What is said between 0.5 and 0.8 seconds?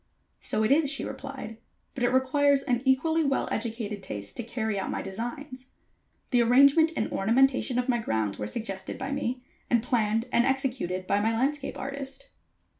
it